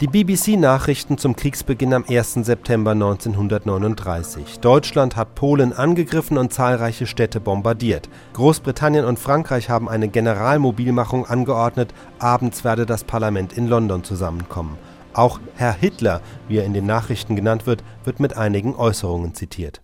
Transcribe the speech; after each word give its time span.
Die 0.00 0.08
BBC-Nachrichten 0.08 1.18
zum 1.18 1.36
Kriegsbeginn 1.36 1.94
am 1.94 2.04
1. 2.08 2.34
September 2.42 2.90
1939. 2.90 4.58
Deutschland 4.58 5.14
hat 5.14 5.36
Polen 5.36 5.72
angegriffen 5.72 6.36
und 6.36 6.52
zahlreiche 6.52 7.06
Städte 7.06 7.38
bombardiert. 7.38 8.08
Großbritannien 8.32 9.04
und 9.04 9.20
Frankreich 9.20 9.70
haben 9.70 9.88
eine 9.88 10.08
Generalmobilmachung 10.08 11.26
angeordnet. 11.26 11.94
Abends 12.18 12.64
werde 12.64 12.86
das 12.86 13.04
Parlament 13.04 13.52
in 13.52 13.68
London 13.68 14.02
zusammenkommen. 14.02 14.78
Auch 15.12 15.38
Herr 15.54 15.74
Hitler, 15.74 16.20
wie 16.48 16.58
er 16.58 16.64
in 16.64 16.74
den 16.74 16.86
Nachrichten 16.86 17.36
genannt 17.36 17.68
wird, 17.68 17.84
wird 18.02 18.18
mit 18.18 18.36
einigen 18.36 18.74
Äußerungen 18.74 19.34
zitiert. 19.34 19.80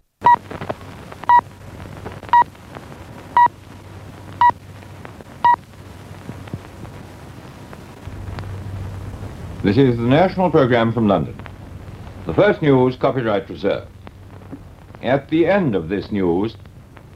This 9.63 9.77
is 9.77 9.99
the 9.99 10.05
national 10.05 10.51
programme 10.51 10.91
from 10.91 11.07
London. 11.07 11.39
The 12.25 12.33
first 12.33 12.63
news, 12.63 12.97
copyright 12.97 13.51
reserved. 13.51 13.91
At 15.03 15.29
the 15.29 15.45
end 15.45 15.75
of 15.75 15.91
this 15.91 16.11
news, 16.11 16.57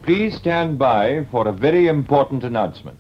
please 0.03 0.37
stand 0.37 0.79
by 0.79 1.25
for 1.31 1.49
a 1.49 1.53
very 1.53 1.87
important 1.87 2.45
announcement. 2.45 2.99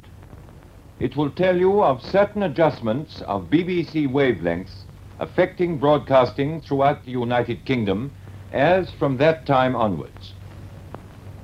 It 0.98 1.14
will 1.14 1.28
tell 1.28 1.58
you 1.58 1.82
of 1.82 2.00
certain 2.00 2.42
adjustments 2.42 3.20
of 3.26 3.50
BBC 3.50 4.08
wavelengths 4.10 4.84
affecting 5.18 5.76
broadcasting 5.76 6.62
throughout 6.62 7.04
the 7.04 7.10
United 7.10 7.66
Kingdom 7.66 8.12
as 8.50 8.90
from 8.92 9.18
that 9.18 9.44
time 9.44 9.76
onwards. 9.76 10.32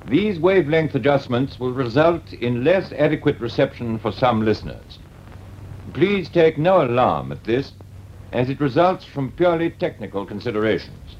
These 0.07 0.39
wavelength 0.39 0.95
adjustments 0.95 1.59
will 1.59 1.71
result 1.71 2.33
in 2.33 2.63
less 2.63 2.91
adequate 2.93 3.39
reception 3.39 3.99
for 3.99 4.11
some 4.11 4.43
listeners. 4.43 4.97
Please 5.93 6.29
take 6.29 6.57
no 6.57 6.83
alarm 6.83 7.31
at 7.31 7.43
this 7.43 7.73
as 8.31 8.49
it 8.49 8.61
results 8.61 9.05
from 9.05 9.31
purely 9.31 9.69
technical 9.69 10.25
considerations. 10.25 11.15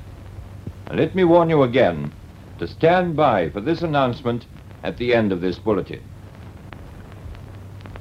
Let 0.94 1.16
me 1.16 1.24
warn 1.24 1.50
you 1.50 1.64
again 1.64 2.12
to 2.60 2.68
stand 2.68 3.16
by 3.16 3.50
for 3.50 3.62
this 3.62 3.82
announcement 3.82 4.46
at 4.84 4.98
the 4.98 5.14
end 5.14 5.32
of 5.32 5.42
this 5.42 5.58
bulletin. 5.58 6.02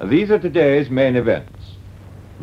These 0.05 0.31
are 0.31 0.38
today's 0.38 0.91
main 0.91 1.16
events. 1.16 1.77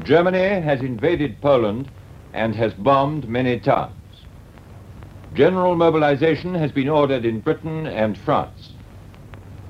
Germany 0.03 0.61
has 0.61 0.81
invaded 0.81 1.41
Poland 1.41 1.89
and 2.33 2.55
has 2.55 2.73
bombed 2.73 3.27
many 3.27 3.59
towns. 3.59 3.93
General 5.33 5.75
mobilization 5.75 6.53
has 6.53 6.71
been 6.71 6.87
ordered 6.87 7.25
in 7.25 7.39
Britain 7.39 7.87
and 7.87 8.17
France. 8.17 8.73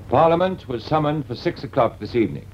Parliament 0.08 0.68
was 0.68 0.84
summoned 0.84 1.26
for 1.26 1.34
six 1.34 1.64
o'clock 1.64 1.98
this 1.98 2.14
evening. 2.14 2.46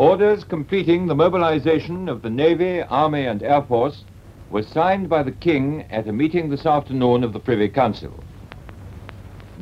Orders 0.00 0.44
completing 0.44 1.06
the 1.06 1.14
mobilization 1.14 2.08
of 2.08 2.22
the 2.22 2.30
Navy, 2.30 2.80
Army 2.80 3.26
and 3.26 3.42
Air 3.42 3.60
Force 3.60 4.02
were 4.50 4.62
signed 4.62 5.10
by 5.10 5.22
the 5.22 5.30
King 5.30 5.84
at 5.90 6.08
a 6.08 6.12
meeting 6.12 6.48
this 6.48 6.64
afternoon 6.64 7.22
of 7.22 7.34
the 7.34 7.38
Privy 7.38 7.68
Council. 7.68 8.10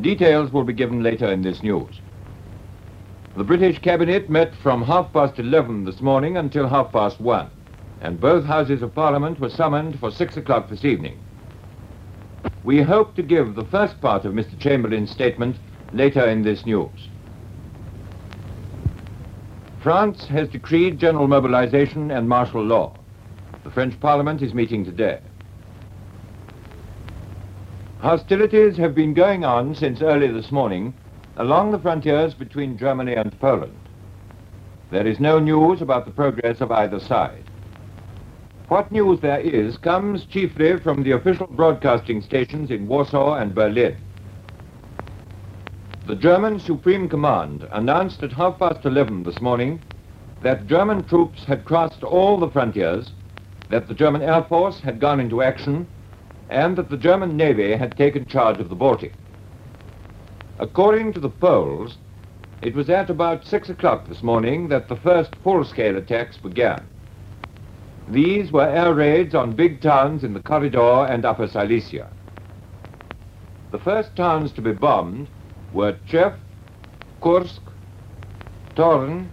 Details 0.00 0.52
will 0.52 0.62
be 0.62 0.72
given 0.72 1.02
later 1.02 1.26
in 1.26 1.42
this 1.42 1.60
news. 1.64 2.00
The 3.36 3.42
British 3.42 3.80
Cabinet 3.80 4.30
met 4.30 4.54
from 4.54 4.84
half 4.84 5.12
past 5.12 5.40
11 5.40 5.84
this 5.84 6.00
morning 6.00 6.36
until 6.36 6.68
half 6.68 6.92
past 6.92 7.20
1, 7.20 7.50
and 8.02 8.20
both 8.20 8.44
Houses 8.44 8.80
of 8.80 8.94
Parliament 8.94 9.40
were 9.40 9.50
summoned 9.50 9.98
for 9.98 10.12
6 10.12 10.36
o'clock 10.36 10.68
this 10.68 10.84
evening. 10.84 11.18
We 12.62 12.80
hope 12.80 13.16
to 13.16 13.24
give 13.24 13.56
the 13.56 13.64
first 13.64 14.00
part 14.00 14.24
of 14.24 14.34
Mr. 14.34 14.56
Chamberlain's 14.56 15.10
statement 15.10 15.56
later 15.92 16.28
in 16.28 16.42
this 16.42 16.64
news. 16.64 17.08
France 19.88 20.26
has 20.26 20.50
decreed 20.50 20.98
general 20.98 21.26
mobilization 21.26 22.10
and 22.10 22.28
martial 22.28 22.62
law. 22.62 22.92
The 23.64 23.70
French 23.70 23.98
Parliament 24.00 24.42
is 24.42 24.52
meeting 24.52 24.84
today. 24.84 25.18
Hostilities 28.00 28.76
have 28.76 28.94
been 28.94 29.14
going 29.14 29.46
on 29.46 29.74
since 29.74 30.02
early 30.02 30.28
this 30.28 30.52
morning 30.52 30.92
along 31.38 31.70
the 31.70 31.78
frontiers 31.78 32.34
between 32.34 32.76
Germany 32.76 33.14
and 33.14 33.40
Poland. 33.40 33.78
There 34.90 35.06
is 35.06 35.20
no 35.20 35.38
news 35.38 35.80
about 35.80 36.04
the 36.04 36.12
progress 36.12 36.60
of 36.60 36.70
either 36.70 37.00
side. 37.00 37.44
What 38.68 38.92
news 38.92 39.20
there 39.20 39.40
is 39.40 39.78
comes 39.78 40.26
chiefly 40.26 40.78
from 40.80 41.02
the 41.02 41.12
official 41.12 41.46
broadcasting 41.46 42.20
stations 42.20 42.70
in 42.70 42.88
Warsaw 42.88 43.36
and 43.36 43.54
Berlin. 43.54 43.96
The 46.08 46.16
German 46.16 46.58
Supreme 46.58 47.06
Command 47.06 47.68
announced 47.70 48.22
at 48.22 48.32
half 48.32 48.58
past 48.58 48.86
11 48.86 49.24
this 49.24 49.42
morning 49.42 49.78
that 50.42 50.66
German 50.66 51.04
troops 51.04 51.44
had 51.44 51.66
crossed 51.66 52.02
all 52.02 52.38
the 52.38 52.48
frontiers, 52.48 53.12
that 53.68 53.88
the 53.88 53.94
German 53.94 54.22
Air 54.22 54.42
Force 54.44 54.80
had 54.80 55.00
gone 55.00 55.20
into 55.20 55.42
action, 55.42 55.86
and 56.48 56.76
that 56.76 56.88
the 56.88 56.96
German 56.96 57.36
Navy 57.36 57.76
had 57.76 57.94
taken 57.98 58.24
charge 58.24 58.58
of 58.58 58.70
the 58.70 58.74
Baltic. 58.74 59.12
According 60.58 61.12
to 61.12 61.20
the 61.20 61.28
Poles, 61.28 61.98
it 62.62 62.74
was 62.74 62.88
at 62.88 63.10
about 63.10 63.44
6 63.44 63.68
o'clock 63.68 64.08
this 64.08 64.22
morning 64.22 64.68
that 64.68 64.88
the 64.88 64.96
first 64.96 65.32
full-scale 65.44 65.98
attacks 65.98 66.38
began. 66.38 66.80
These 68.08 68.50
were 68.50 68.66
air 68.66 68.94
raids 68.94 69.34
on 69.34 69.52
big 69.52 69.82
towns 69.82 70.24
in 70.24 70.32
the 70.32 70.40
corridor 70.40 71.04
and 71.06 71.26
Upper 71.26 71.48
Silesia. 71.48 72.08
The 73.72 73.78
first 73.78 74.16
towns 74.16 74.52
to 74.52 74.62
be 74.62 74.72
bombed 74.72 75.28
were 75.72 75.92
Tczew, 76.08 76.34
Kursk, 77.20 77.60
Thorn, 78.74 79.30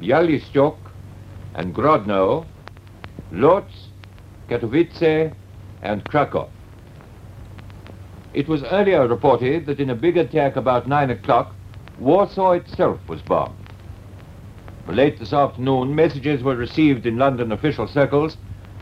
Bialystok, 0.00 0.76
and 1.54 1.74
Grodno, 1.74 2.46
Lodz, 3.30 3.88
Katowice, 4.48 5.34
and 5.82 6.04
Krakow. 6.04 6.48
It 8.34 8.48
was 8.48 8.62
earlier 8.64 9.06
reported 9.06 9.66
that 9.66 9.80
in 9.80 9.90
a 9.90 9.94
big 9.94 10.16
attack 10.16 10.56
about 10.56 10.88
9 10.88 11.10
o'clock, 11.10 11.54
Warsaw 11.98 12.52
itself 12.52 12.98
was 13.08 13.20
bombed. 13.22 13.54
Late 14.88 15.18
this 15.18 15.32
afternoon, 15.32 15.94
messages 15.94 16.42
were 16.42 16.56
received 16.56 17.06
in 17.06 17.16
London 17.16 17.52
official 17.52 17.86
circles 17.86 18.36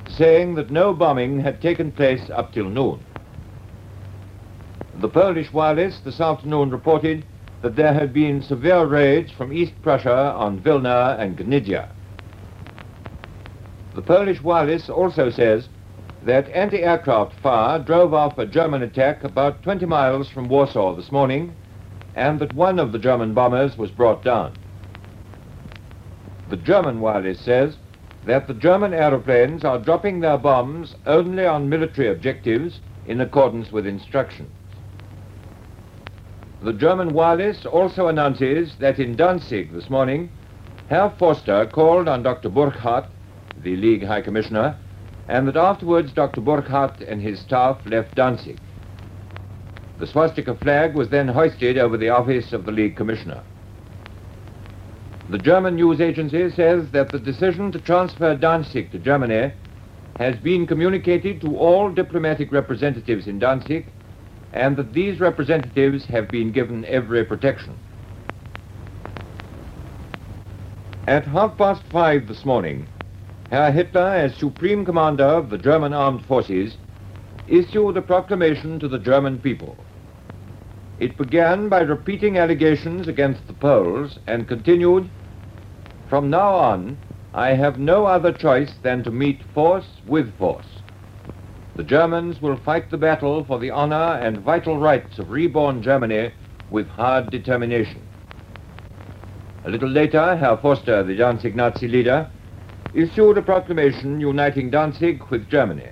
saying 0.08 0.54
that 0.54 0.70
no 0.70 0.92
bombing 0.92 1.40
had 1.40 1.60
taken 1.60 1.92
place 1.92 2.30
up 2.30 2.52
till 2.52 2.64
noon. 2.64 3.00
The 5.00 5.08
Polish 5.08 5.50
wireless 5.50 5.98
this 6.00 6.20
afternoon 6.20 6.68
reported 6.68 7.24
that 7.62 7.74
there 7.74 7.94
had 7.94 8.12
been 8.12 8.42
severe 8.42 8.84
raids 8.84 9.32
from 9.32 9.50
East 9.50 9.72
Prussia 9.80 10.34
on 10.36 10.60
Vilna 10.60 11.16
and 11.18 11.38
Gdynia. 11.38 11.88
The 13.94 14.02
Polish 14.02 14.42
wireless 14.42 14.90
also 14.90 15.30
says 15.30 15.70
that 16.24 16.50
anti-aircraft 16.50 17.32
fire 17.40 17.78
drove 17.78 18.12
off 18.12 18.36
a 18.36 18.44
German 18.44 18.82
attack 18.82 19.24
about 19.24 19.62
20 19.62 19.86
miles 19.86 20.28
from 20.28 20.50
Warsaw 20.50 20.94
this 20.94 21.10
morning 21.10 21.54
and 22.14 22.38
that 22.38 22.52
one 22.52 22.78
of 22.78 22.92
the 22.92 22.98
German 22.98 23.32
bombers 23.32 23.78
was 23.78 23.90
brought 23.90 24.22
down. 24.22 24.52
The 26.50 26.58
German 26.58 27.00
wireless 27.00 27.40
says 27.40 27.78
that 28.26 28.46
the 28.46 28.52
German 28.52 28.92
aeroplanes 28.92 29.64
are 29.64 29.78
dropping 29.78 30.20
their 30.20 30.36
bombs 30.36 30.94
only 31.06 31.46
on 31.46 31.70
military 31.70 32.08
objectives 32.08 32.80
in 33.06 33.22
accordance 33.22 33.72
with 33.72 33.86
instructions. 33.86 34.50
The 36.62 36.74
German 36.74 37.14
wireless 37.14 37.64
also 37.64 38.08
announces 38.08 38.76
that 38.80 38.98
in 38.98 39.16
Danzig 39.16 39.72
this 39.72 39.88
morning, 39.88 40.28
Herr 40.90 41.08
Forster 41.18 41.64
called 41.64 42.06
on 42.06 42.22
Dr. 42.22 42.50
Burckhardt, 42.50 43.06
the 43.62 43.76
League 43.76 44.04
High 44.04 44.20
Commissioner, 44.20 44.76
and 45.26 45.48
that 45.48 45.56
afterwards 45.56 46.12
Dr. 46.12 46.42
Burckhardt 46.42 47.00
and 47.00 47.22
his 47.22 47.40
staff 47.40 47.78
left 47.86 48.14
Danzig. 48.14 48.58
The 49.98 50.06
swastika 50.06 50.54
flag 50.54 50.94
was 50.94 51.08
then 51.08 51.28
hoisted 51.28 51.78
over 51.78 51.96
the 51.96 52.10
office 52.10 52.52
of 52.52 52.66
the 52.66 52.72
League 52.72 52.96
Commissioner. 52.96 53.42
The 55.30 55.38
German 55.38 55.76
news 55.76 55.98
agency 55.98 56.50
says 56.50 56.90
that 56.90 57.10
the 57.10 57.18
decision 57.18 57.72
to 57.72 57.78
transfer 57.78 58.36
Danzig 58.36 58.92
to 58.92 58.98
Germany 58.98 59.54
has 60.18 60.36
been 60.36 60.66
communicated 60.66 61.40
to 61.40 61.56
all 61.56 61.90
diplomatic 61.90 62.52
representatives 62.52 63.26
in 63.26 63.38
Danzig 63.38 63.86
and 64.52 64.76
that 64.76 64.92
these 64.92 65.20
representatives 65.20 66.04
have 66.06 66.28
been 66.28 66.52
given 66.52 66.84
every 66.84 67.24
protection. 67.24 67.78
At 71.06 71.24
half 71.24 71.56
past 71.56 71.82
five 71.90 72.28
this 72.28 72.44
morning, 72.44 72.86
Herr 73.50 73.72
Hitler, 73.72 74.14
as 74.14 74.36
Supreme 74.36 74.84
Commander 74.84 75.24
of 75.24 75.50
the 75.50 75.58
German 75.58 75.92
Armed 75.92 76.24
Forces, 76.24 76.76
issued 77.48 77.96
a 77.96 78.02
proclamation 78.02 78.78
to 78.78 78.86
the 78.86 78.98
German 78.98 79.38
people. 79.38 79.76
It 81.00 81.16
began 81.16 81.68
by 81.68 81.80
repeating 81.80 82.38
allegations 82.38 83.08
against 83.08 83.46
the 83.46 83.54
Poles 83.54 84.18
and 84.26 84.46
continued, 84.46 85.10
From 86.08 86.30
now 86.30 86.54
on, 86.54 86.98
I 87.32 87.54
have 87.54 87.78
no 87.78 88.06
other 88.06 88.32
choice 88.32 88.74
than 88.82 89.02
to 89.04 89.10
meet 89.10 89.42
force 89.54 89.88
with 90.06 90.36
force. 90.36 90.82
The 91.76 91.84
Germans 91.84 92.42
will 92.42 92.56
fight 92.56 92.90
the 92.90 92.98
battle 92.98 93.44
for 93.44 93.58
the 93.58 93.70
honor 93.70 94.18
and 94.20 94.38
vital 94.38 94.78
rights 94.78 95.18
of 95.18 95.30
reborn 95.30 95.82
Germany 95.82 96.32
with 96.68 96.88
hard 96.88 97.30
determination. 97.30 98.02
A 99.64 99.70
little 99.70 99.88
later, 99.88 100.36
Herr 100.36 100.56
Forster, 100.56 101.02
the 101.02 101.14
Danzig 101.14 101.54
Nazi 101.54 101.86
leader, 101.86 102.28
issued 102.94 103.38
a 103.38 103.42
proclamation 103.42 104.20
uniting 104.20 104.70
Danzig 104.70 105.22
with 105.30 105.48
Germany. 105.48 105.88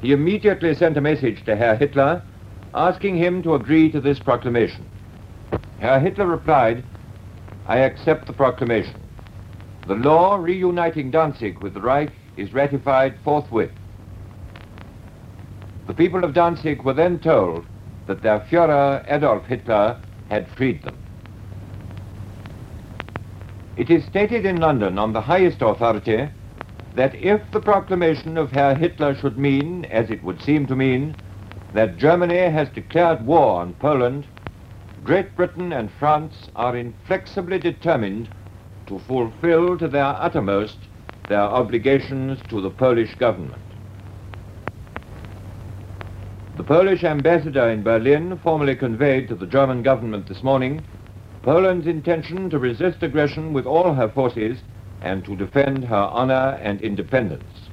He 0.00 0.12
immediately 0.12 0.74
sent 0.74 0.96
a 0.96 1.00
message 1.00 1.44
to 1.44 1.56
Herr 1.56 1.76
Hitler 1.76 2.22
asking 2.74 3.16
him 3.16 3.42
to 3.42 3.54
agree 3.54 3.90
to 3.90 4.00
this 4.00 4.18
proclamation. 4.18 4.86
Herr 5.78 5.98
Hitler 5.98 6.26
replied, 6.26 6.84
I 7.66 7.78
accept 7.78 8.26
the 8.26 8.32
proclamation. 8.32 9.00
The 9.86 9.94
law 9.94 10.36
reuniting 10.36 11.10
Danzig 11.10 11.60
with 11.60 11.74
the 11.74 11.80
Reich 11.80 12.12
is 12.36 12.52
ratified 12.52 13.18
forthwith. 13.24 13.70
The 15.86 15.94
people 15.94 16.24
of 16.24 16.32
Danzig 16.32 16.82
were 16.82 16.94
then 16.94 17.18
told 17.18 17.64
that 18.06 18.22
their 18.22 18.40
Führer 18.40 19.04
Adolf 19.06 19.44
Hitler 19.46 19.98
had 20.30 20.48
freed 20.48 20.82
them. 20.82 20.96
It 23.76 23.90
is 23.90 24.04
stated 24.04 24.46
in 24.46 24.60
London 24.60 24.98
on 24.98 25.12
the 25.12 25.20
highest 25.20 25.60
authority 25.60 26.28
that 26.94 27.14
if 27.16 27.42
the 27.50 27.60
proclamation 27.60 28.38
of 28.38 28.50
Herr 28.50 28.74
Hitler 28.74 29.14
should 29.14 29.36
mean, 29.36 29.84
as 29.86 30.10
it 30.10 30.22
would 30.24 30.40
seem 30.40 30.66
to 30.68 30.76
mean, 30.76 31.14
that 31.74 31.98
Germany 31.98 32.48
has 32.50 32.68
declared 32.70 33.26
war 33.26 33.60
on 33.60 33.74
Poland, 33.74 34.24
Great 35.02 35.36
Britain 35.36 35.72
and 35.72 35.90
France 35.98 36.48
are 36.56 36.76
inflexibly 36.76 37.58
determined 37.58 38.28
to 38.86 38.98
fulfill 39.00 39.76
to 39.76 39.88
their 39.88 40.16
uttermost 40.18 40.78
their 41.28 41.40
obligations 41.40 42.38
to 42.48 42.60
the 42.60 42.70
Polish 42.70 43.14
government. 43.16 43.63
The 46.64 46.76
Polish 46.76 47.04
ambassador 47.04 47.68
in 47.68 47.82
Berlin 47.82 48.40
formally 48.42 48.74
conveyed 48.74 49.28
to 49.28 49.34
the 49.34 49.46
German 49.46 49.82
government 49.82 50.26
this 50.26 50.42
morning 50.42 50.82
Poland's 51.42 51.86
intention 51.86 52.48
to 52.48 52.58
resist 52.58 53.02
aggression 53.02 53.52
with 53.52 53.66
all 53.66 53.92
her 53.92 54.08
forces 54.08 54.60
and 55.02 55.22
to 55.26 55.36
defend 55.36 55.84
her 55.84 55.94
honor 55.94 56.58
and 56.62 56.80
independence. 56.80 57.68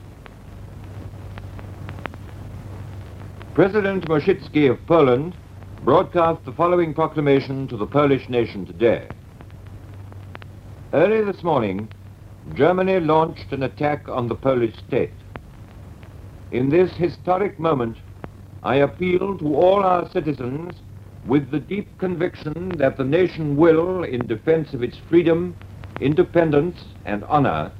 President 3.53 4.09
Moscicki 4.09 4.69
of 4.69 4.85
Poland 4.87 5.37
broadcast 5.85 6.43
the 6.43 6.51
following 6.51 6.93
proclamation 6.93 7.69
to 7.69 7.77
the 7.77 7.87
Polish 7.87 8.27
nation 8.27 8.65
today. 8.65 9.07
Early 10.91 11.23
this 11.23 11.43
morning, 11.43 11.87
Germany 12.55 12.99
launched 12.99 13.53
an 13.53 13.63
attack 13.63 14.09
on 14.09 14.27
the 14.27 14.35
Polish 14.35 14.75
state. 14.85 15.13
In 16.51 16.67
this 16.67 16.91
historic 16.91 17.57
moment, 17.57 17.95
I 18.63 18.75
appeal 18.75 19.39
to 19.39 19.55
all 19.55 19.81
our 19.83 20.07
citizens 20.09 20.75
with 21.25 21.49
the 21.49 21.59
deep 21.59 21.97
conviction 21.97 22.69
that 22.77 22.95
the 22.95 23.03
nation 23.03 23.57
will, 23.57 24.03
in 24.03 24.27
defense 24.27 24.73
of 24.75 24.83
its 24.83 24.97
freedom, 24.97 25.55
independence, 25.99 26.83
and 27.05 27.23
honor, 27.23 27.71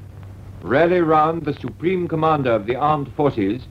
rally 0.63 1.01
round 1.01 1.43
the 1.43 1.53
supreme 1.53 2.07
commander 2.07 2.51
of 2.51 2.65
the 2.65 2.75
armed 2.75 3.11
forces 3.13 3.61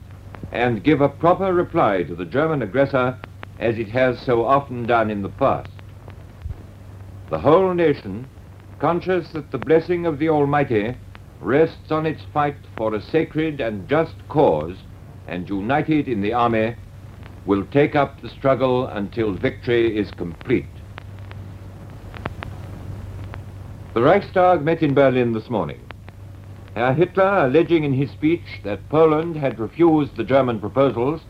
and 0.53 0.83
give 0.83 1.01
a 1.01 1.09
proper 1.09 1.53
reply 1.53 2.03
to 2.03 2.15
the 2.15 2.25
German 2.25 2.61
aggressor 2.61 3.17
as 3.59 3.77
it 3.77 3.87
has 3.89 4.17
so 4.19 4.45
often 4.45 4.85
done 4.85 5.09
in 5.09 5.21
the 5.21 5.29
past. 5.29 5.69
The 7.29 7.39
whole 7.39 7.73
nation, 7.73 8.27
conscious 8.79 9.29
that 9.29 9.51
the 9.51 9.57
blessing 9.57 10.05
of 10.05 10.17
the 10.17 10.29
Almighty 10.29 10.95
rests 11.41 11.91
on 11.91 12.05
its 12.05 12.23
fight 12.33 12.55
for 12.77 12.93
a 12.93 13.01
sacred 13.01 13.59
and 13.59 13.87
just 13.89 14.15
cause, 14.29 14.77
and 15.27 15.47
united 15.49 16.07
in 16.07 16.21
the 16.21 16.33
army, 16.33 16.75
will 17.45 17.65
take 17.65 17.95
up 17.95 18.21
the 18.21 18.29
struggle 18.29 18.87
until 18.87 19.33
victory 19.33 19.97
is 19.97 20.11
complete. 20.11 20.65
The 23.93 24.01
Reichstag 24.01 24.61
met 24.61 24.81
in 24.81 24.93
Berlin 24.93 25.33
this 25.33 25.49
morning. 25.49 25.81
Herr 26.75 26.93
Hitler, 26.93 27.45
alleging 27.45 27.83
in 27.83 27.93
his 27.93 28.09
speech 28.11 28.61
that 28.63 28.87
Poland 28.89 29.35
had 29.35 29.59
refused 29.59 30.15
the 30.15 30.23
German 30.23 30.59
proposals, 30.59 31.21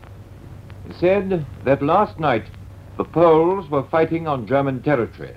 said 1.00 1.44
that 1.64 1.82
last 1.82 2.20
night 2.20 2.44
the 2.96 3.04
Poles 3.04 3.68
were 3.68 3.82
fighting 3.84 4.28
on 4.28 4.46
German 4.46 4.82
territory 4.82 5.34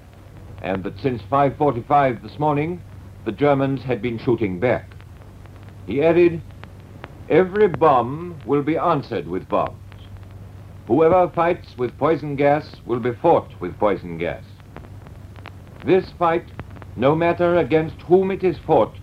and 0.61 0.83
that 0.83 0.99
since 0.99 1.21
5.45 1.31 2.21
this 2.21 2.37
morning 2.39 2.81
the 3.23 3.31
Germans 3.31 3.81
had 3.81 4.01
been 4.01 4.17
shooting 4.17 4.59
back. 4.59 4.89
He 5.87 6.03
added, 6.03 6.41
every 7.29 7.67
bomb 7.67 8.39
will 8.45 8.63
be 8.63 8.77
answered 8.77 9.27
with 9.27 9.47
bombs. 9.47 9.84
Whoever 10.87 11.29
fights 11.29 11.75
with 11.77 11.97
poison 11.97 12.35
gas 12.35 12.79
will 12.85 12.99
be 12.99 13.13
fought 13.13 13.49
with 13.59 13.77
poison 13.79 14.19
gas. 14.19 14.43
This 15.83 16.11
fight, 16.19 16.45
no 16.95 17.15
matter 17.15 17.55
against 17.57 17.99
whom 18.03 18.29
it 18.29 18.43
is 18.43 18.57
fought, 18.59 18.93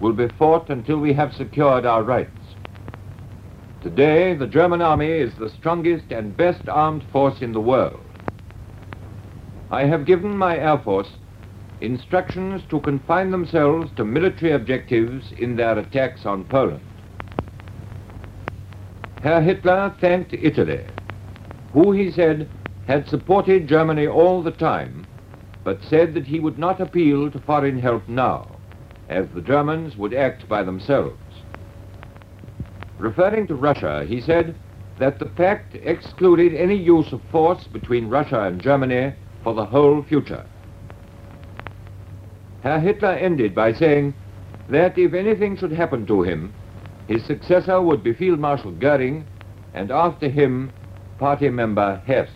will 0.00 0.12
be 0.12 0.28
fought 0.28 0.68
until 0.68 0.98
we 0.98 1.12
have 1.12 1.32
secured 1.32 1.86
our 1.86 2.02
rights. 2.02 2.30
Today, 3.82 4.34
the 4.34 4.48
German 4.48 4.82
army 4.82 5.10
is 5.10 5.32
the 5.34 5.48
strongest 5.48 6.10
and 6.10 6.36
best 6.36 6.68
armed 6.68 7.04
force 7.12 7.40
in 7.40 7.52
the 7.52 7.60
world. 7.60 8.00
I 9.70 9.84
have 9.84 10.06
given 10.06 10.36
my 10.36 10.58
Air 10.58 10.78
Force 10.78 11.10
instructions 11.80 12.62
to 12.70 12.80
confine 12.80 13.30
themselves 13.30 13.92
to 13.94 14.04
military 14.04 14.52
objectives 14.52 15.30
in 15.38 15.54
their 15.54 15.78
attacks 15.78 16.26
on 16.26 16.44
Poland. 16.44 16.82
Herr 19.22 19.40
Hitler 19.40 19.94
thanked 20.00 20.32
Italy 20.32 20.84
who 21.72 21.92
he 21.92 22.10
said 22.10 22.48
had 22.86 23.06
supported 23.08 23.68
Germany 23.68 24.06
all 24.06 24.42
the 24.42 24.50
time, 24.50 25.06
but 25.64 25.82
said 25.84 26.14
that 26.14 26.26
he 26.26 26.40
would 26.40 26.58
not 26.58 26.80
appeal 26.80 27.30
to 27.30 27.38
foreign 27.40 27.78
help 27.78 28.08
now, 28.08 28.46
as 29.08 29.26
the 29.34 29.42
Germans 29.42 29.96
would 29.96 30.14
act 30.14 30.48
by 30.48 30.62
themselves. 30.62 31.16
Referring 32.98 33.46
to 33.46 33.54
Russia, 33.54 34.04
he 34.08 34.20
said 34.20 34.54
that 34.98 35.18
the 35.18 35.26
pact 35.26 35.74
excluded 35.74 36.54
any 36.54 36.74
use 36.74 37.12
of 37.12 37.22
force 37.30 37.64
between 37.72 38.08
Russia 38.08 38.42
and 38.42 38.60
Germany 38.60 39.12
for 39.44 39.54
the 39.54 39.64
whole 39.64 40.02
future. 40.02 40.44
Herr 42.62 42.80
Hitler 42.80 43.10
ended 43.10 43.54
by 43.54 43.72
saying 43.72 44.14
that 44.68 44.98
if 44.98 45.14
anything 45.14 45.56
should 45.56 45.72
happen 45.72 46.06
to 46.06 46.22
him, 46.22 46.52
his 47.06 47.22
successor 47.24 47.80
would 47.80 48.02
be 48.02 48.12
Field 48.12 48.40
Marshal 48.40 48.72
Goering, 48.72 49.24
and 49.74 49.90
after 49.90 50.28
him 50.28 50.72
party 51.18 51.48
member 51.48 52.00
Hess. 52.06 52.28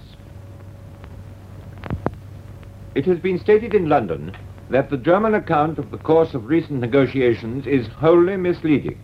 It 2.94 3.06
has 3.06 3.18
been 3.18 3.38
stated 3.38 3.74
in 3.74 3.88
London 3.88 4.36
that 4.70 4.90
the 4.90 4.96
German 4.96 5.34
account 5.34 5.78
of 5.78 5.90
the 5.90 5.98
course 5.98 6.34
of 6.34 6.46
recent 6.46 6.80
negotiations 6.80 7.66
is 7.66 7.86
wholly 7.86 8.36
misleading. 8.36 9.00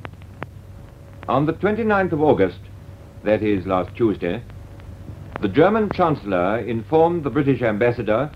On 1.29 1.47
the 1.47 1.53
29th 1.53 2.13
of 2.13 2.23
August, 2.23 2.61
that 3.25 3.43
is 3.43 3.67
last 3.67 3.95
Tuesday, 3.95 4.43
the 5.41 5.49
German 5.49 5.91
Chancellor 5.91 6.59
informed 6.59 7.23
the 7.23 7.31
British 7.31 7.63
ambassador 7.63 8.31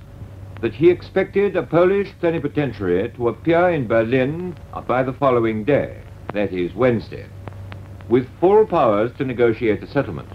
that 0.61 0.75
he 0.75 0.91
expected 0.91 1.57
a 1.57 1.63
Polish 1.63 2.09
plenipotentiary 2.21 3.09
to 3.17 3.29
appear 3.29 3.71
in 3.71 3.89
Berlin 3.89 4.57
by 4.87 5.03
the 5.03 5.13
following 5.13 5.65
day, 5.65 6.01
that 6.33 6.53
is 6.53 6.75
Wednesday, 6.75 7.27
with 8.09 8.29
full 8.39 8.65
powers 8.67 9.11
to 9.19 9.25
negotiate 9.25 9.83
a 9.83 9.91
settlement. 9.91 10.29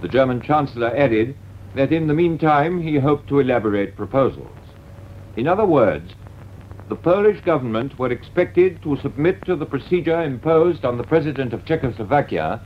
The 0.00 0.08
German 0.08 0.40
Chancellor 0.42 0.94
added 0.96 1.34
that 1.74 1.92
in 1.92 2.06
the 2.06 2.14
meantime 2.14 2.80
he 2.80 2.96
hoped 2.96 3.28
to 3.28 3.40
elaborate 3.40 3.96
proposals. 3.96 4.46
In 5.36 5.48
other 5.48 5.66
words, 5.66 6.14
the 6.88 6.96
Polish 6.96 7.40
government 7.42 7.98
were 7.98 8.10
expected 8.10 8.80
to 8.82 8.96
submit 8.96 9.44
to 9.44 9.56
the 9.56 9.66
procedure 9.66 10.22
imposed 10.22 10.84
on 10.84 10.96
the 10.96 11.04
President 11.04 11.52
of 11.52 11.64
Czechoslovakia 11.64 12.62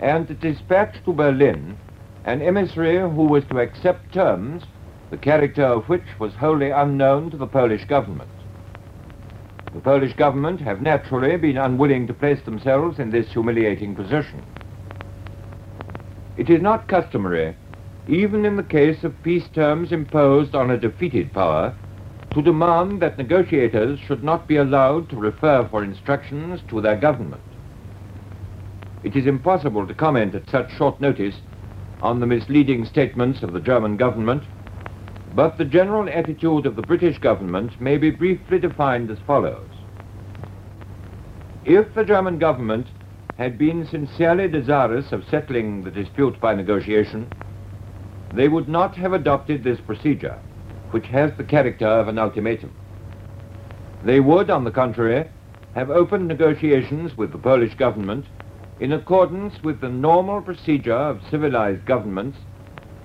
and 0.00 0.26
to 0.28 0.34
dispatch 0.34 0.94
to 1.04 1.12
Berlin 1.12 1.76
an 2.24 2.42
emissary 2.42 2.98
who 2.98 3.26
was 3.26 3.44
to 3.46 3.60
accept 3.60 4.12
terms, 4.12 4.64
the 5.10 5.16
character 5.16 5.64
of 5.64 5.88
which 5.88 6.18
was 6.18 6.32
wholly 6.34 6.70
unknown 6.70 7.30
to 7.30 7.36
the 7.36 7.46
Polish 7.46 7.84
government. 7.86 8.30
The 9.74 9.80
Polish 9.80 10.14
government 10.14 10.60
have 10.60 10.80
naturally 10.80 11.36
been 11.36 11.58
unwilling 11.58 12.06
to 12.06 12.14
place 12.14 12.40
themselves 12.42 12.98
in 12.98 13.10
this 13.10 13.32
humiliating 13.32 13.94
position. 13.94 14.42
It 16.36 16.50
is 16.50 16.60
not 16.60 16.88
customary, 16.88 17.56
even 18.08 18.44
in 18.44 18.56
the 18.56 18.62
case 18.62 19.04
of 19.04 19.22
peace 19.22 19.48
terms 19.54 19.90
imposed 19.90 20.54
on 20.54 20.70
a 20.70 20.78
defeated 20.78 21.32
power, 21.32 21.74
to 22.34 22.42
demand 22.42 23.00
that 23.00 23.16
negotiators 23.16 23.98
should 24.00 24.22
not 24.22 24.46
be 24.46 24.56
allowed 24.56 25.08
to 25.08 25.16
refer 25.16 25.66
for 25.70 25.82
instructions 25.82 26.60
to 26.68 26.82
their 26.82 26.96
government. 26.96 27.42
It 29.02 29.16
is 29.16 29.26
impossible 29.26 29.86
to 29.86 29.94
comment 29.94 30.34
at 30.34 30.50
such 30.50 30.76
short 30.76 31.00
notice 31.00 31.36
on 32.02 32.20
the 32.20 32.26
misleading 32.26 32.84
statements 32.84 33.42
of 33.42 33.54
the 33.54 33.60
German 33.60 33.96
government, 33.96 34.42
but 35.34 35.56
the 35.56 35.64
general 35.64 36.08
attitude 36.08 36.66
of 36.66 36.76
the 36.76 36.82
British 36.82 37.18
government 37.18 37.80
may 37.80 37.96
be 37.96 38.10
briefly 38.10 38.58
defined 38.58 39.10
as 39.10 39.18
follows. 39.26 39.68
If 41.64 41.94
the 41.94 42.04
German 42.04 42.38
government 42.38 42.88
had 43.36 43.58
been 43.58 43.86
sincerely 43.86 44.48
desirous 44.48 45.12
of 45.12 45.24
settling 45.30 45.82
the 45.82 45.90
dispute 45.90 46.40
by 46.40 46.54
negotiation, 46.54 47.30
they 48.32 48.48
would 48.48 48.68
not 48.68 48.96
have 48.96 49.12
adopted 49.12 49.62
this 49.62 49.80
procedure, 49.80 50.38
which 50.90 51.06
has 51.06 51.30
the 51.36 51.44
character 51.44 51.86
of 51.86 52.08
an 52.08 52.18
ultimatum. 52.18 52.74
They 54.04 54.20
would, 54.20 54.50
on 54.50 54.64
the 54.64 54.70
contrary, 54.70 55.28
have 55.74 55.90
opened 55.90 56.26
negotiations 56.26 57.16
with 57.16 57.32
the 57.32 57.38
Polish 57.38 57.74
government 57.74 58.26
in 58.80 58.92
accordance 58.92 59.62
with 59.62 59.80
the 59.80 59.88
normal 59.88 60.40
procedure 60.40 60.92
of 60.92 61.20
civilized 61.30 61.84
governments 61.84 62.38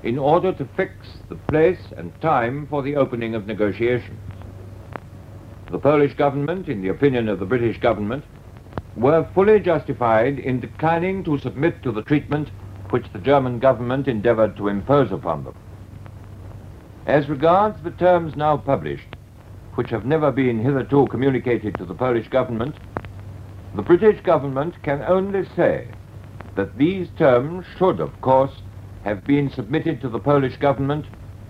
in 0.04 0.18
order 0.18 0.54
to 0.54 0.70
fix 0.76 0.94
the 1.30 1.36
place 1.36 1.80
and 1.98 2.12
time 2.22 2.68
for 2.68 2.82
the 2.82 2.96
opening 2.96 3.36
of 3.36 3.48
negotiations. 3.48 4.20
The 5.72 5.80
Polish 5.80 6.14
government, 6.16 6.68
in 6.68 6.82
the 6.82 6.90
opinion 6.90 7.30
of 7.30 7.40
the 7.40 7.46
British 7.46 7.80
government, 7.80 8.24
were 8.95 9.29
fully 9.33 9.60
justified 9.60 10.39
in 10.39 10.60
declining 10.60 11.24
to 11.24 11.38
submit 11.38 11.81
to 11.83 11.91
the 11.91 12.01
treatment 12.03 12.50
which 12.89 13.05
the 13.13 13.19
German 13.19 13.60
government 13.60 14.07
endeavored 14.07 14.57
to 14.57 14.67
impose 14.67 15.12
upon 15.12 15.43
them. 15.43 15.53
As 17.05 17.29
regards 17.29 17.81
the 17.83 17.91
terms 17.91 18.36
now 18.36 18.57
published, 18.57 19.07
which 19.75 19.89
have 19.89 20.05
never 20.05 20.31
been 20.31 20.62
hitherto 20.62 21.07
communicated 21.07 21.77
to 21.77 21.86
the 21.86 21.93
Polish 21.93 22.27
government, 22.29 22.75
the 23.74 23.81
British 23.81 24.21
government 24.21 24.75
can 24.83 25.01
only 25.03 25.45
say 25.55 25.88
that 26.55 26.77
these 26.77 27.07
terms 27.17 27.65
should, 27.77 28.00
of 28.01 28.19
course, 28.21 28.51
have 29.03 29.24
been 29.24 29.50
submitted 29.50 30.01
to 30.01 30.10
the 30.10 30.19
Polish 30.19 30.57
government 30.57 31.05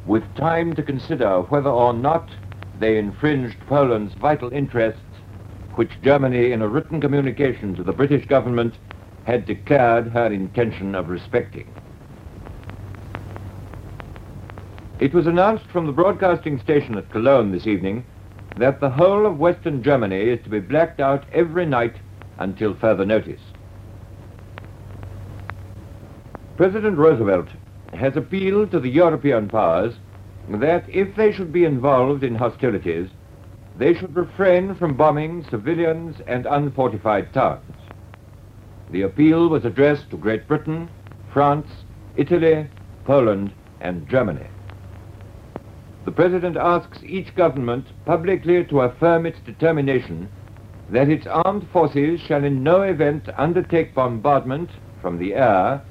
with 0.05 0.23
time 0.35 0.75
to 0.75 0.83
consider 0.83 1.41
whether 1.41 1.69
or 1.69 1.93
not 1.93 2.29
they 2.79 2.97
infringed 2.97 3.57
Poland's 3.67 4.13
vital 4.15 4.53
interests, 4.53 5.01
which 5.75 6.01
Germany, 6.01 6.51
in 6.51 6.61
a 6.61 6.67
written 6.67 6.99
communication 6.99 7.75
to 7.75 7.83
the 7.83 7.93
British 7.93 8.25
government, 8.27 8.75
had 9.23 9.45
declared 9.45 10.07
her 10.07 10.27
intention 10.27 10.95
of 10.95 11.09
respecting. 11.09 11.67
It 14.99 15.13
was 15.13 15.27
announced 15.27 15.65
from 15.67 15.87
the 15.87 15.91
broadcasting 15.91 16.59
station 16.59 16.97
at 16.97 17.09
Cologne 17.09 17.51
this 17.51 17.65
evening 17.65 18.05
that 18.57 18.79
the 18.79 18.89
whole 18.89 19.25
of 19.25 19.39
Western 19.39 19.81
Germany 19.81 20.29
is 20.29 20.43
to 20.43 20.49
be 20.49 20.59
blacked 20.59 20.99
out 20.99 21.25
every 21.33 21.65
night 21.65 21.95
until 22.37 22.75
further 22.75 23.05
notice. 23.05 23.41
President 26.57 26.97
Roosevelt 26.97 27.47
has 27.93 28.15
appealed 28.15 28.71
to 28.71 28.79
the 28.79 28.89
European 28.89 29.49
powers 29.49 29.95
that 30.49 30.87
if 30.87 31.15
they 31.15 31.31
should 31.31 31.51
be 31.51 31.65
involved 31.65 32.23
in 32.23 32.35
hostilities, 32.35 33.09
they 33.77 33.93
should 33.93 34.15
refrain 34.15 34.75
from 34.75 34.95
bombing 34.95 35.45
civilians 35.49 36.17
and 36.27 36.45
unfortified 36.45 37.33
towns. 37.33 37.61
The 38.91 39.03
appeal 39.03 39.47
was 39.47 39.65
addressed 39.65 40.09
to 40.09 40.17
Great 40.17 40.47
Britain, 40.47 40.89
France, 41.33 41.67
Italy, 42.15 42.67
Poland, 43.05 43.53
and 43.79 44.07
Germany. 44.07 44.47
The 46.03 46.11
President 46.11 46.57
asks 46.57 47.03
each 47.03 47.33
government 47.35 47.85
publicly 48.05 48.65
to 48.65 48.81
affirm 48.81 49.25
its 49.25 49.39
determination 49.45 50.29
that 50.89 51.09
its 51.09 51.25
armed 51.27 51.67
forces 51.71 52.19
shall 52.19 52.43
in 52.43 52.63
no 52.63 52.81
event 52.81 53.29
undertake 53.37 53.95
bombardment 53.95 54.69
from 55.01 55.17
the 55.17 55.33
air 55.33 55.81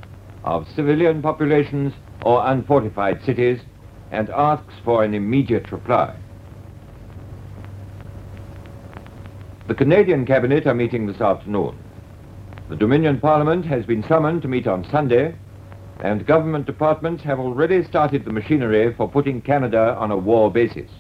of 0.45 0.69
civilian 0.69 1.23
populations 1.23 1.95
or 2.23 2.45
unfortified 2.45 3.23
cities 3.25 3.61
and 4.11 4.29
asks 4.31 4.75
for 4.85 5.05
an 5.05 5.15
immediate 5.15 5.73
reply. 5.73 6.15
The 9.71 9.77
Canadian 9.77 10.27
Cabinet 10.27 10.67
are 10.67 10.75
meeting 10.75 11.07
this 11.07 11.21
afternoon. 11.21 11.79
The 12.69 12.75
Dominion 12.75 13.21
Parliament 13.21 13.65
has 13.67 13.87
been 13.87 14.03
summoned 14.03 14.43
to 14.43 14.49
meet 14.49 14.67
on 14.67 14.85
Sunday, 14.91 15.37
and 16.01 16.27
government 16.27 16.67
departments 16.67 17.23
have 17.23 17.39
already 17.39 17.85
started 17.85 18.25
the 18.25 18.33
machinery 18.33 18.93
for 18.93 19.09
putting 19.09 19.41
Canada 19.41 19.95
on 19.97 20.11
a 20.11 20.17
war 20.17 20.51
basis. 20.51 20.91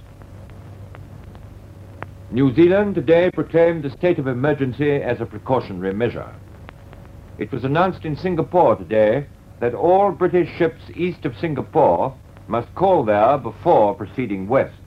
New 2.31 2.55
Zealand 2.55 2.95
today 2.95 3.29
proclaimed 3.33 3.85
a 3.87 3.91
state 3.91 4.21
of 4.21 4.29
emergency 4.29 5.03
as 5.03 5.21
a 5.21 5.27
precautionary 5.27 5.93
measure. 5.93 6.33
It 7.39 7.51
was 7.51 7.65
announced 7.65 8.05
in 8.05 8.15
Singapore 8.15 8.77
today 8.77 9.27
that 9.59 9.75
all 9.75 10.13
British 10.13 10.49
ships 10.57 10.83
east 10.95 11.25
of 11.25 11.37
Singapore 11.39 12.17
must 12.47 12.73
call 12.77 13.05
there 13.05 13.37
before 13.37 13.97
proceeding 13.97 14.47
west. 14.47 14.80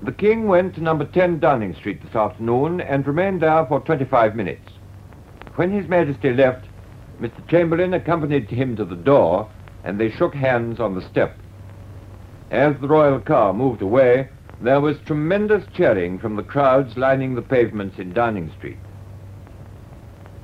The 0.00 0.12
King 0.12 0.46
went 0.46 0.76
to 0.76 0.80
number 0.80 1.04
10 1.04 1.40
Downing 1.40 1.74
Street 1.74 2.00
this 2.02 2.14
afternoon 2.14 2.80
and 2.80 3.04
remained 3.04 3.42
there 3.42 3.66
for 3.66 3.80
25 3.80 4.36
minutes. 4.36 4.70
When 5.56 5.72
His 5.72 5.88
Majesty 5.88 6.32
left, 6.32 6.66
Mr. 7.20 7.46
Chamberlain 7.48 7.92
accompanied 7.94 8.48
him 8.48 8.76
to 8.76 8.84
the 8.84 8.94
door 8.94 9.50
and 9.82 9.98
they 9.98 10.10
shook 10.10 10.34
hands 10.34 10.78
on 10.78 10.94
the 10.94 11.02
step. 11.02 11.36
As 12.52 12.76
the 12.80 12.86
royal 12.86 13.18
car 13.18 13.52
moved 13.52 13.82
away, 13.82 14.28
there 14.60 14.80
was 14.80 14.98
tremendous 15.00 15.64
cheering 15.74 16.18
from 16.20 16.36
the 16.36 16.44
crowds 16.44 16.96
lining 16.96 17.34
the 17.34 17.42
pavements 17.42 17.98
in 17.98 18.12
Downing 18.12 18.52
Street. 18.56 18.78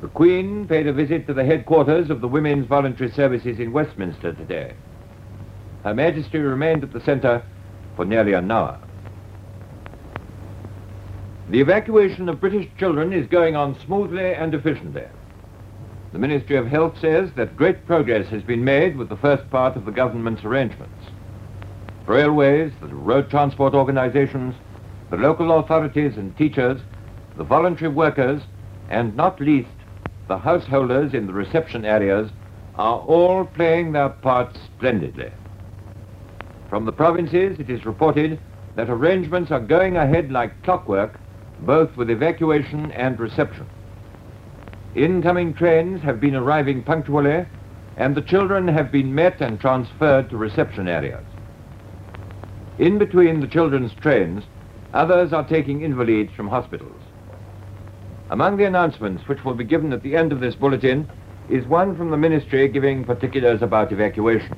The 0.01 0.09
Queen 0.09 0.67
paid 0.67 0.89
a 0.89 0.93
visit 0.93 1.29
to 1.29 1.35
the 1.35 1.45
headquarters 1.45 2.11
of 2.11 2.21
the 2.21 2.29
Women's 2.29 2.67
Voluntary 2.67 3.11
Services 3.13 3.61
in 3.61 3.73
Westminster 3.73 4.33
today. 4.33 4.75
Her 5.85 5.95
Majesty 5.95 6.39
remained 6.39 6.83
at 6.83 6.93
the 6.93 7.01
centre 7.01 7.43
for 7.95 8.05
nearly 8.05 8.33
an 8.33 8.51
hour. 8.51 8.84
The 11.51 11.61
evacuation 11.61 12.29
of 12.29 12.41
British 12.41 12.69
children 12.79 13.13
is 13.13 13.27
going 13.27 13.55
on 13.55 13.79
smoothly 13.81 14.35
and 14.35 14.55
efficiently. 14.55 15.05
The 16.13 16.19
Ministry 16.19 16.57
of 16.57 16.67
Health 16.67 16.99
says 17.01 17.31
that 17.37 17.57
great 17.57 17.87
progress 17.87 18.29
has 18.29 18.43
been 18.43 18.65
made 18.65 18.97
with 18.97 19.09
the 19.09 19.17
first 19.17 19.51
part 19.51 19.77
of 19.77 19.85
the 19.85 19.93
government's 19.93 20.45
arrangements 20.45 21.05
railways, 22.07 22.73
the 22.81 22.89
road 22.89 23.31
transport 23.31 23.75
organizations, 23.75 24.55
the 25.11 25.17
local 25.17 25.59
authorities 25.59 26.17
and 26.17 26.37
teachers, 26.37 26.81
the 27.37 27.45
voluntary 27.45 27.91
workers, 27.91 28.43
and 28.91 29.17
not 29.17 29.41
least 29.41 29.69
the 30.29 30.39
householders 30.39 31.15
in 31.15 31.27
the 31.27 31.33
reception 31.33 31.85
areas 31.85 32.31
are 32.77 32.99
all 33.01 33.45
playing 33.45 33.93
their 33.93 34.09
parts 34.09 34.59
splendidly. 34.77 35.31
From 36.69 36.85
the 36.85 36.93
provinces, 36.93 37.59
it 37.59 37.71
is 37.71 37.87
reported 37.87 38.39
that 38.77 38.91
arrangements 38.91 39.51
are 39.51 39.61
going 39.61 39.97
ahead 39.97 40.33
like 40.33 40.63
clockwork, 40.63 41.19
both 41.65 41.97
with 41.97 42.11
evacuation 42.11 42.93
and 42.93 43.19
reception. 43.19 43.67
Incoming 44.95 45.55
trains 45.55 46.03
have 46.03 46.21
been 46.21 46.37
arriving 46.37 46.83
punctually, 46.83 47.47
and 47.97 48.15
the 48.15 48.23
children 48.23 48.69
have 48.69 48.93
been 48.93 49.15
met 49.15 49.41
and 49.41 49.61
transferred 49.61 50.31
to 50.31 50.37
reception 50.37 50.89
areas. 50.89 51.25
In 52.79 52.99
between 52.99 53.41
the 53.41 53.47
children's 53.47 53.93
trains, 53.95 54.45
others 54.93 55.33
are 55.33 55.47
taking 55.47 55.83
invalids 55.83 56.33
from 56.33 56.49
hospitals. 56.49 57.01
Among 58.31 58.57
the 58.57 58.65
announcements 58.65 59.29
which 59.29 59.45
will 59.45 59.55
be 59.55 59.65
given 59.65 59.93
at 59.93 60.03
the 60.03 60.17
end 60.17 60.33
of 60.33 60.41
this 60.41 60.55
bulletin 60.55 61.09
is 61.49 61.67
one 61.67 61.97
from 61.97 62.11
the 62.11 62.17
Ministry 62.17 62.69
giving 62.69 63.05
particulars 63.05 63.63
about 63.63 63.93
evacuation. 63.93 64.57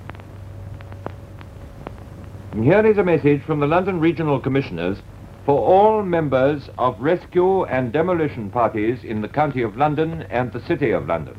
And 2.52 2.64
here 2.64 2.86
is 2.86 2.96
a 2.96 3.04
message 3.04 3.42
from 3.42 3.60
the 3.60 3.66
London 3.66 4.00
Regional 4.00 4.40
Commissioners 4.40 4.98
for 5.47 5.59
all 5.59 6.03
members 6.03 6.69
of 6.76 7.00
rescue 7.00 7.65
and 7.65 7.93
demolition 7.93 8.50
parties 8.50 8.99
in 9.05 9.23
the 9.23 9.29
County 9.29 9.62
of 9.62 9.76
London 9.76 10.26
and 10.29 10.53
the 10.53 10.61
City 10.67 10.91
of 10.91 11.07
London. 11.07 11.38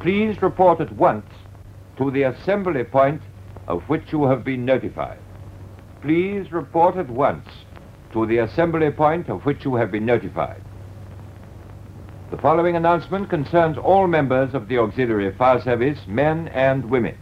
Please 0.00 0.42
report 0.42 0.80
at 0.80 0.90
once 0.96 1.26
to 1.98 2.10
the 2.10 2.22
assembly 2.22 2.82
point 2.82 3.22
of 3.68 3.82
which 3.82 4.10
you 4.10 4.24
have 4.24 4.42
been 4.42 4.64
notified 4.64 5.18
please 6.00 6.52
report 6.52 6.96
at 6.96 7.08
once 7.08 7.46
to 8.12 8.26
the 8.26 8.38
assembly 8.38 8.90
point 8.90 9.28
of 9.28 9.44
which 9.44 9.64
you 9.64 9.74
have 9.74 9.90
been 9.90 10.06
notified. 10.06 10.62
The 12.30 12.38
following 12.38 12.76
announcement 12.76 13.30
concerns 13.30 13.78
all 13.78 14.06
members 14.06 14.54
of 14.54 14.68
the 14.68 14.78
Auxiliary 14.78 15.34
Fire 15.36 15.60
Service, 15.62 15.98
men 16.06 16.48
and 16.48 16.88
women. 16.88 17.16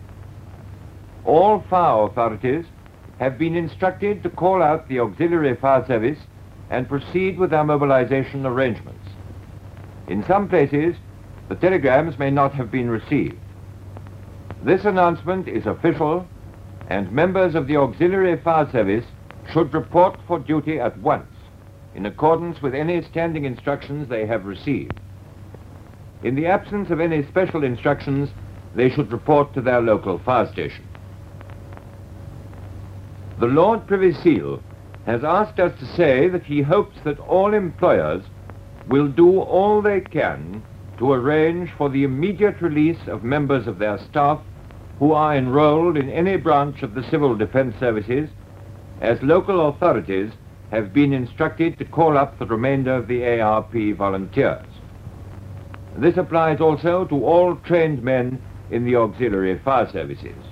All 1.24 1.64
fire 1.70 2.04
authorities 2.04 2.66
have 3.18 3.38
been 3.38 3.56
instructed 3.56 4.22
to 4.22 4.30
call 4.30 4.62
out 4.62 4.88
the 4.88 5.00
Auxiliary 5.00 5.56
Fire 5.56 5.84
Service 5.86 6.18
and 6.70 6.88
proceed 6.88 7.38
with 7.38 7.50
their 7.50 7.64
mobilization 7.64 8.44
arrangements. 8.44 9.08
In 10.08 10.24
some 10.24 10.48
places, 10.48 10.96
the 11.48 11.54
telegrams 11.54 12.18
may 12.18 12.30
not 12.30 12.52
have 12.54 12.70
been 12.70 12.90
received. 12.90 13.38
This 14.62 14.84
announcement 14.84 15.48
is 15.48 15.66
official 15.66 16.26
and 16.88 17.10
members 17.10 17.54
of 17.54 17.66
the 17.66 17.76
Auxiliary 17.76 18.40
Fire 18.40 18.70
Service 18.70 19.04
should 19.52 19.72
report 19.72 20.18
for 20.26 20.38
duty 20.38 20.80
at 20.80 20.98
once 20.98 21.28
in 21.94 22.06
accordance 22.06 22.60
with 22.60 22.74
any 22.74 23.02
standing 23.02 23.44
instructions 23.44 24.08
they 24.08 24.26
have 24.26 24.44
received. 24.44 24.92
In 26.22 26.34
the 26.34 26.46
absence 26.46 26.90
of 26.90 27.00
any 27.00 27.24
special 27.24 27.64
instructions, 27.64 28.28
they 28.74 28.90
should 28.90 29.12
report 29.12 29.54
to 29.54 29.62
their 29.62 29.80
local 29.80 30.18
fire 30.18 30.50
station. 30.52 30.86
The 33.38 33.46
Lord 33.46 33.86
Privy 33.86 34.14
Seal 34.14 34.62
has 35.04 35.22
asked 35.22 35.60
us 35.60 35.78
to 35.78 35.86
say 35.86 36.26
that 36.28 36.44
he 36.44 36.62
hopes 36.62 36.96
that 37.04 37.18
all 37.20 37.52
employers 37.52 38.22
will 38.88 39.08
do 39.08 39.40
all 39.40 39.82
they 39.82 40.00
can 40.00 40.62
to 40.98 41.12
arrange 41.12 41.70
for 41.76 41.90
the 41.90 42.04
immediate 42.04 42.62
release 42.62 43.06
of 43.06 43.24
members 43.24 43.66
of 43.66 43.78
their 43.78 43.98
staff 43.98 44.40
who 44.98 45.12
are 45.12 45.36
enrolled 45.36 45.98
in 45.98 46.08
any 46.08 46.38
branch 46.38 46.82
of 46.82 46.94
the 46.94 47.02
civil 47.10 47.34
defense 47.36 47.74
services 47.78 48.30
as 49.02 49.22
local 49.22 49.68
authorities 49.68 50.32
have 50.70 50.94
been 50.94 51.12
instructed 51.12 51.76
to 51.78 51.84
call 51.84 52.16
up 52.16 52.38
the 52.38 52.46
remainder 52.46 52.94
of 52.94 53.06
the 53.06 53.38
ARP 53.40 53.74
volunteers. 53.98 54.64
This 55.98 56.16
applies 56.16 56.60
also 56.60 57.04
to 57.04 57.24
all 57.24 57.56
trained 57.56 58.02
men 58.02 58.42
in 58.70 58.86
the 58.86 58.96
auxiliary 58.96 59.58
fire 59.58 59.90
services. 59.92 60.45